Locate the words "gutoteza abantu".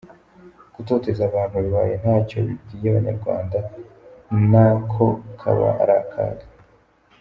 0.75-1.55